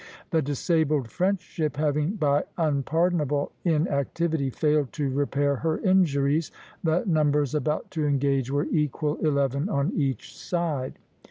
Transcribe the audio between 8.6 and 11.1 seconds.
equal, eleven on each side.